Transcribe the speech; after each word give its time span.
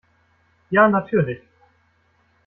Ja, 0.71 0.87
natürlich! 0.89 1.43